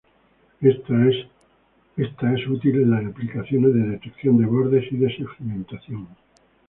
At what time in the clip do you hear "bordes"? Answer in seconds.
4.47-4.91